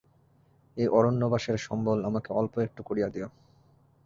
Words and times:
এই 0.77 0.87
অরণ্যবাসের 0.91 1.57
সম্বল 1.57 1.97
আমাকে 2.05 2.29
অল্প-একটু 2.33 2.81
করিয়া 2.83 3.09
দিয়ো। 3.09 3.27